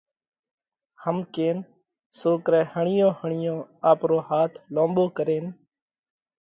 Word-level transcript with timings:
هم 1.03 1.17
ڪينَ 1.35 1.57
سوڪرئہ 2.19 2.69
هڻِيئون 2.73 3.13
هڻِيئون 3.19 3.59
آپرو 3.91 4.17
هاٿ 4.29 4.51
لونٻو 4.75 5.05
ڪرينَ 5.17 5.45